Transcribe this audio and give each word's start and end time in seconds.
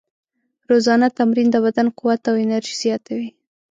روزانه 0.69 1.07
تمرین 1.17 1.47
د 1.51 1.55
بدن 1.65 1.87
قوت 1.97 2.21
او 2.29 2.35
انرژي 2.43 2.75
زیاتوي. 2.83 3.29